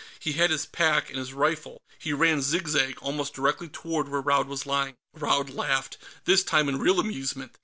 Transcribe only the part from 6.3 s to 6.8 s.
time in